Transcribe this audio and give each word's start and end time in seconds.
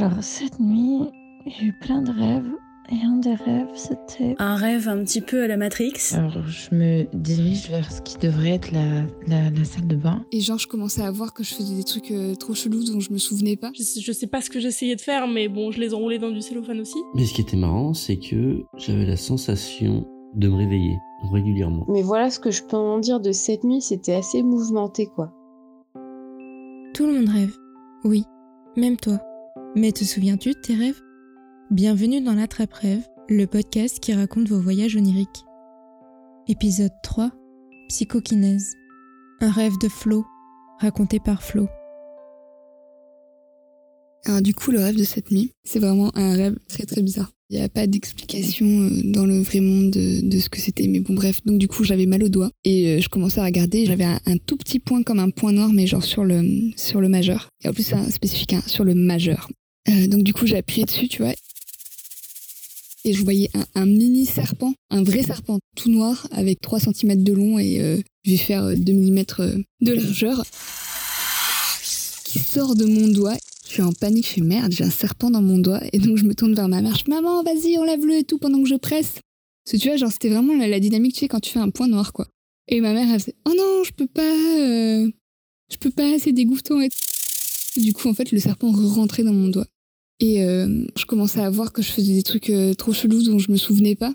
Alors, 0.00 0.22
cette 0.22 0.60
nuit, 0.60 1.00
j'ai 1.46 1.66
eu 1.66 1.72
plein 1.80 2.02
de 2.02 2.12
rêves. 2.12 2.50
Et 2.90 3.04
un 3.04 3.16
des 3.18 3.34
rêves, 3.34 3.68
c'était. 3.74 4.34
Un 4.38 4.54
rêve 4.54 4.88
un 4.88 5.04
petit 5.04 5.20
peu 5.20 5.42
à 5.42 5.46
la 5.46 5.58
Matrix. 5.58 5.92
Alors, 6.14 6.46
je 6.46 6.74
me 6.74 7.04
dirige 7.14 7.68
vers 7.68 7.92
ce 7.92 8.00
qui 8.00 8.16
devrait 8.16 8.52
être 8.52 8.72
la, 8.72 9.02
la, 9.26 9.50
la 9.50 9.64
salle 9.64 9.86
de 9.86 9.96
bain. 9.96 10.24
Et 10.32 10.40
genre, 10.40 10.58
je 10.58 10.66
commençais 10.66 11.02
à 11.02 11.10
voir 11.10 11.34
que 11.34 11.42
je 11.42 11.52
faisais 11.52 11.74
des 11.74 11.84
trucs 11.84 12.10
euh, 12.12 12.34
trop 12.34 12.54
chelous 12.54 12.84
dont 12.84 13.00
je 13.00 13.12
me 13.12 13.18
souvenais 13.18 13.56
pas. 13.56 13.72
Je 13.74 13.82
sais, 13.82 14.00
je 14.00 14.12
sais 14.12 14.26
pas 14.26 14.40
ce 14.40 14.48
que 14.48 14.58
j'essayais 14.58 14.96
de 14.96 15.02
faire, 15.02 15.28
mais 15.28 15.48
bon, 15.48 15.70
je 15.70 15.80
les 15.80 15.92
enroulais 15.92 16.18
dans 16.18 16.30
du 16.30 16.40
cellophane 16.40 16.80
aussi. 16.80 16.98
Mais 17.14 17.26
ce 17.26 17.34
qui 17.34 17.42
était 17.42 17.58
marrant, 17.58 17.92
c'est 17.92 18.16
que 18.16 18.62
j'avais 18.78 19.04
la 19.04 19.16
sensation 19.16 20.06
de 20.34 20.48
me 20.48 20.56
réveiller 20.56 20.96
régulièrement. 21.32 21.84
Mais 21.88 22.02
voilà 22.02 22.30
ce 22.30 22.38
que 22.38 22.50
je 22.50 22.62
peux 22.62 22.76
en 22.76 23.00
dire 23.00 23.20
de 23.20 23.32
cette 23.32 23.64
nuit, 23.64 23.82
c'était 23.82 24.14
assez 24.14 24.42
mouvementé 24.42 25.06
quoi. 25.06 25.32
Tout 26.94 27.06
le 27.06 27.18
monde 27.18 27.28
rêve. 27.28 27.54
Oui, 28.04 28.24
même 28.76 28.96
toi. 28.96 29.18
Mais 29.76 29.92
te 29.92 30.02
souviens-tu 30.02 30.50
de 30.50 30.58
tes 30.58 30.74
rêves? 30.74 31.00
Bienvenue 31.70 32.22
dans 32.22 32.34
l'Attrape-Rêve, 32.34 33.02
le 33.28 33.44
podcast 33.46 34.00
qui 34.00 34.14
raconte 34.14 34.48
vos 34.48 34.60
voyages 34.60 34.96
oniriques. 34.96 35.44
Épisode 36.48 36.92
3 37.02 37.30
Psychokinèse. 37.88 38.72
Un 39.40 39.50
rêve 39.50 39.74
de 39.80 39.88
Flo, 39.88 40.24
raconté 40.80 41.20
par 41.20 41.42
Flo. 41.42 41.68
Alors 44.24 44.40
du 44.40 44.54
coup, 44.54 44.70
le 44.70 44.80
rêve 44.80 44.96
de 44.96 45.04
cette 45.04 45.30
nuit, 45.30 45.52
c'est 45.64 45.78
vraiment 45.78 46.10
un 46.16 46.34
rêve 46.34 46.56
très 46.68 46.84
très 46.86 47.02
bizarre. 47.02 47.30
Il 47.50 47.58
n'y 47.58 47.64
a 47.64 47.68
pas 47.68 47.86
d'explication 47.86 48.66
euh, 48.66 48.90
dans 49.04 49.24
le 49.24 49.40
vrai 49.40 49.60
monde 49.60 49.90
de, 49.90 50.20
de 50.20 50.38
ce 50.38 50.50
que 50.50 50.60
c'était, 50.60 50.86
mais 50.86 51.00
bon 51.00 51.14
bref. 51.14 51.40
Donc 51.46 51.58
du 51.58 51.68
coup, 51.68 51.82
j'avais 51.84 52.04
mal 52.04 52.22
au 52.22 52.28
doigt 52.28 52.50
et 52.64 52.88
euh, 52.88 53.00
je 53.00 53.08
commençais 53.08 53.40
à 53.40 53.44
regarder. 53.44 53.86
J'avais 53.86 54.04
un, 54.04 54.20
un 54.26 54.36
tout 54.36 54.56
petit 54.56 54.80
point 54.80 55.02
comme 55.02 55.18
un 55.18 55.30
point 55.30 55.52
noir, 55.52 55.72
mais 55.72 55.86
genre 55.86 56.04
sur 56.04 56.24
le 56.24 56.42
sur 56.76 57.00
le 57.00 57.08
majeur. 57.08 57.48
Et 57.64 57.68
en 57.68 57.72
plus, 57.72 57.84
c'est 57.84 57.94
un 57.94 58.10
spécifique 58.10 58.52
hein, 58.52 58.62
sur 58.66 58.84
le 58.84 58.94
majeur. 58.94 59.48
Euh, 59.88 60.06
donc 60.06 60.22
du 60.22 60.32
coup, 60.32 60.46
j'ai 60.46 60.56
appuyé 60.56 60.84
dessus, 60.84 61.08
tu 61.08 61.22
vois. 61.22 61.34
Et 63.04 63.12
je 63.12 63.22
voyais 63.22 63.48
un, 63.74 63.86
mini 63.86 64.26
serpent, 64.26 64.74
un 64.90 65.02
vrai 65.02 65.22
serpent 65.22 65.58
tout 65.76 65.90
noir 65.90 66.26
avec 66.30 66.60
3 66.60 66.80
cm 66.80 67.22
de 67.22 67.32
long 67.32 67.58
et 67.58 67.80
euh, 67.80 67.98
je 68.24 68.32
vais 68.32 68.36
faire 68.36 68.64
euh, 68.64 68.74
2 68.74 68.92
mm 68.92 69.24
de 69.80 69.92
largeur 69.92 70.44
qui 72.24 72.38
sort 72.38 72.74
de 72.74 72.84
mon 72.84 73.08
doigt. 73.08 73.36
Je 73.66 73.74
suis 73.74 73.82
en 73.82 73.92
panique, 73.92 74.26
je 74.26 74.32
fais 74.32 74.40
merde, 74.40 74.72
j'ai 74.72 74.84
un 74.84 74.90
serpent 74.90 75.30
dans 75.30 75.40
mon 75.40 75.58
doigt. 75.58 75.80
Et 75.92 75.98
donc 75.98 76.18
je 76.18 76.24
me 76.24 76.34
tourne 76.34 76.54
vers 76.54 76.68
ma 76.68 76.82
mère, 76.82 76.96
je 76.96 77.08
maman, 77.08 77.42
vas-y, 77.42 77.78
enlève-le 77.78 78.18
et 78.18 78.24
tout 78.24 78.38
pendant 78.38 78.62
que 78.62 78.68
je 78.68 78.74
presse. 78.74 79.20
Parce 79.64 79.80
tu 79.80 79.88
vois, 79.88 79.96
genre 79.96 80.12
c'était 80.12 80.28
vraiment 80.28 80.54
la, 80.54 80.66
la 80.66 80.80
dynamique, 80.80 81.14
tu 81.14 81.20
sais, 81.20 81.28
quand 81.28 81.40
tu 81.40 81.50
fais 81.50 81.60
un 81.60 81.70
point 81.70 81.88
noir, 81.88 82.12
quoi. 82.12 82.26
Et 82.68 82.80
ma 82.80 82.92
mère, 82.92 83.08
elle 83.10 83.20
faisait, 83.20 83.36
oh 83.46 83.54
non, 83.56 83.84
je 83.84 83.92
peux 83.92 84.06
pas, 84.06 84.22
euh, 84.22 85.10
je 85.70 85.76
peux 85.78 85.90
pas, 85.90 86.18
c'est 86.18 86.32
dégoûtant. 86.32 86.80
Et 86.80 86.88
Et 87.76 87.80
du 87.80 87.94
coup, 87.94 88.08
en 88.08 88.14
fait, 88.14 88.30
le 88.32 88.38
serpent 88.38 88.70
rentrait 88.70 89.22
dans 89.22 89.32
mon 89.32 89.48
doigt. 89.48 89.66
Et 90.20 90.42
euh, 90.42 90.84
je 90.96 91.04
commençais 91.04 91.40
à 91.40 91.48
voir 91.48 91.72
que 91.72 91.82
je 91.82 91.90
faisais 91.92 92.12
des 92.12 92.22
trucs 92.22 92.50
euh, 92.50 92.74
trop 92.74 92.92
chelous 92.92 93.22
dont 93.22 93.38
je 93.38 93.52
me 93.52 93.56
souvenais 93.56 93.94
pas. 93.94 94.14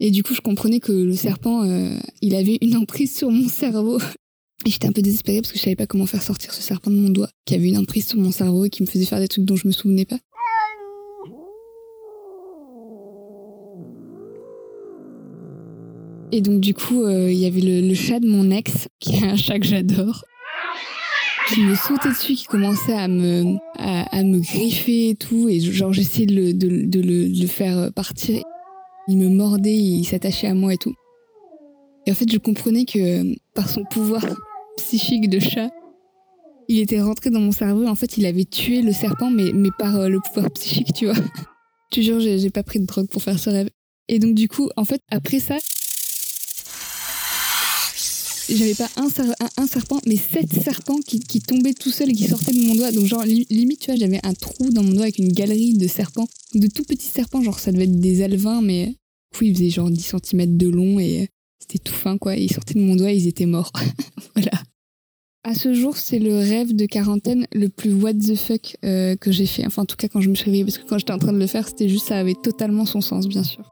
Et 0.00 0.10
du 0.10 0.22
coup, 0.22 0.34
je 0.34 0.40
comprenais 0.40 0.80
que 0.80 0.92
le 0.92 1.14
serpent, 1.14 1.64
euh, 1.64 1.96
il 2.20 2.34
avait 2.34 2.58
une 2.60 2.76
emprise 2.76 3.16
sur 3.16 3.30
mon 3.30 3.48
cerveau. 3.48 3.98
Et 4.66 4.70
j'étais 4.70 4.86
un 4.86 4.92
peu 4.92 5.02
désespérée 5.02 5.40
parce 5.40 5.52
que 5.52 5.58
je 5.58 5.64
savais 5.64 5.76
pas 5.76 5.86
comment 5.86 6.06
faire 6.06 6.22
sortir 6.22 6.54
ce 6.54 6.62
serpent 6.62 6.90
de 6.90 6.96
mon 6.96 7.10
doigt, 7.10 7.28
qui 7.44 7.54
avait 7.54 7.68
une 7.68 7.78
emprise 7.78 8.06
sur 8.06 8.18
mon 8.18 8.30
cerveau 8.30 8.64
et 8.64 8.70
qui 8.70 8.82
me 8.82 8.88
faisait 8.88 9.04
faire 9.04 9.18
des 9.18 9.28
trucs 9.28 9.44
dont 9.44 9.56
je 9.56 9.66
me 9.66 9.72
souvenais 9.72 10.04
pas. 10.04 10.18
Et 16.32 16.40
donc 16.40 16.60
du 16.60 16.74
coup, 16.74 17.02
euh, 17.02 17.30
il 17.30 17.38
y 17.38 17.46
avait 17.46 17.60
le, 17.60 17.86
le 17.86 17.94
chat 17.94 18.18
de 18.18 18.26
mon 18.26 18.50
ex, 18.50 18.88
qui 18.98 19.16
est 19.16 19.22
un 19.22 19.36
chat 19.36 19.58
que 19.60 19.66
j'adore, 19.66 20.24
qui 21.48 21.60
me 21.62 21.74
sautait 21.74 22.08
dessus, 22.08 22.34
qui 22.34 22.46
commençait 22.46 22.94
à 22.94 23.08
me, 23.08 23.56
à, 23.78 24.22
me 24.22 24.38
griffer 24.38 25.10
et 25.10 25.14
tout, 25.14 25.48
et 25.48 25.60
genre 25.60 25.92
j'essayais 25.92 26.26
de, 26.26 26.34
le, 26.34 26.52
de, 26.52 27.00
le, 27.00 27.46
faire 27.46 27.92
partir. 27.92 28.42
Il 29.08 29.18
me 29.18 29.28
mordait, 29.28 29.74
il 29.74 30.04
s'attachait 30.04 30.46
à 30.46 30.54
moi 30.54 30.72
et 30.72 30.78
tout. 30.78 30.94
Et 32.06 32.10
en 32.10 32.14
fait, 32.14 32.30
je 32.30 32.38
comprenais 32.38 32.84
que 32.84 33.34
par 33.54 33.68
son 33.68 33.84
pouvoir 33.84 34.24
psychique 34.78 35.28
de 35.28 35.38
chat, 35.38 35.70
il 36.68 36.78
était 36.78 37.00
rentré 37.00 37.30
dans 37.30 37.40
mon 37.40 37.52
cerveau. 37.52 37.86
En 37.86 37.94
fait, 37.94 38.16
il 38.16 38.26
avait 38.26 38.44
tué 38.44 38.80
le 38.80 38.92
serpent, 38.92 39.30
mais, 39.30 39.52
mais 39.52 39.70
par 39.78 39.96
euh, 39.96 40.08
le 40.08 40.20
pouvoir 40.20 40.50
psychique, 40.52 40.92
tu 40.94 41.06
vois. 41.06 41.14
J'ai 41.92 42.38
j'ai 42.40 42.50
pas 42.50 42.64
pris 42.64 42.80
de 42.80 42.86
drogue 42.86 43.08
pour 43.08 43.22
faire 43.22 43.38
ce 43.38 43.50
rêve. 43.50 43.70
Et 44.08 44.18
donc, 44.18 44.34
du 44.34 44.48
coup, 44.48 44.68
en 44.76 44.84
fait, 44.84 45.00
après 45.12 45.38
ça, 45.38 45.58
j'avais 48.48 48.74
pas 48.74 48.88
un, 48.96 49.08
ser- 49.08 49.34
un, 49.56 49.66
serpent, 49.66 50.00
mais 50.06 50.16
sept 50.16 50.52
serpents 50.62 50.98
qui, 51.06 51.20
qui 51.20 51.40
tombaient 51.40 51.74
tout 51.74 51.90
seuls 51.90 52.10
et 52.10 52.14
qui 52.14 52.24
sortaient 52.26 52.52
de 52.52 52.60
mon 52.66 52.74
doigt. 52.74 52.92
Donc, 52.92 53.06
genre, 53.06 53.24
li- 53.24 53.46
limite, 53.50 53.80
tu 53.80 53.86
vois, 53.90 53.96
j'avais 53.96 54.20
un 54.22 54.34
trou 54.34 54.70
dans 54.70 54.82
mon 54.82 54.92
doigt 54.92 55.02
avec 55.04 55.18
une 55.18 55.32
galerie 55.32 55.74
de 55.74 55.86
serpents. 55.86 56.26
De 56.54 56.66
tout 56.66 56.84
petits 56.84 57.08
serpents, 57.08 57.42
genre, 57.42 57.58
ça 57.58 57.72
devait 57.72 57.84
être 57.84 58.00
des 58.00 58.22
alvins, 58.22 58.60
mais 58.62 58.94
coup, 59.36 59.44
ils 59.44 59.54
faisaient 59.54 59.70
genre 59.70 59.90
10 59.90 60.14
cm 60.22 60.56
de 60.56 60.68
long 60.68 60.98
et 61.00 61.28
c'était 61.58 61.78
tout 61.78 61.94
fin, 61.94 62.18
quoi. 62.18 62.36
Et 62.36 62.42
ils 62.44 62.52
sortaient 62.52 62.74
de 62.74 62.80
mon 62.80 62.96
doigt, 62.96 63.10
ils 63.12 63.26
étaient 63.26 63.46
morts. 63.46 63.72
voilà. 64.34 64.52
À 65.46 65.54
ce 65.54 65.74
jour, 65.74 65.96
c'est 65.98 66.18
le 66.18 66.38
rêve 66.38 66.74
de 66.74 66.86
quarantaine 66.86 67.46
le 67.52 67.68
plus 67.68 67.92
what 67.92 68.14
the 68.14 68.34
fuck 68.34 68.76
euh, 68.84 69.14
que 69.16 69.30
j'ai 69.30 69.44
fait. 69.46 69.66
Enfin, 69.66 69.82
en 69.82 69.86
tout 69.86 69.96
cas, 69.96 70.08
quand 70.08 70.20
je 70.22 70.30
me 70.30 70.34
suis 70.34 70.46
réveillée, 70.46 70.64
parce 70.64 70.78
que 70.78 70.86
quand 70.88 70.96
j'étais 70.98 71.12
en 71.12 71.18
train 71.18 71.32
de 71.34 71.38
le 71.38 71.46
faire, 71.46 71.68
c'était 71.68 71.88
juste, 71.88 72.06
ça 72.08 72.16
avait 72.18 72.34
totalement 72.42 72.86
son 72.86 73.00
sens, 73.02 73.26
bien 73.26 73.42
sûr. 73.42 73.70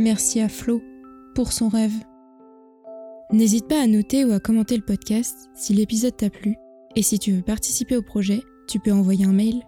Merci 0.00 0.40
à 0.40 0.48
Flo 0.48 0.80
pour 1.34 1.52
son 1.52 1.68
rêve. 1.68 1.92
N'hésite 3.32 3.68
pas 3.68 3.82
à 3.82 3.86
noter 3.86 4.24
ou 4.24 4.32
à 4.32 4.40
commenter 4.40 4.74
le 4.78 4.82
podcast 4.82 5.50
si 5.54 5.74
l'épisode 5.74 6.16
t'a 6.16 6.30
plu 6.30 6.56
et 6.96 7.02
si 7.02 7.18
tu 7.18 7.32
veux 7.32 7.42
participer 7.42 7.98
au 7.98 8.02
projet, 8.02 8.40
tu 8.66 8.80
peux 8.80 8.92
envoyer 8.92 9.26
un 9.26 9.34
mail. 9.34 9.62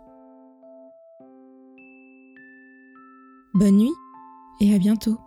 Bonne 3.53 3.77
nuit 3.77 3.93
et 4.63 4.75
à 4.75 4.79
bientôt. 4.79 5.19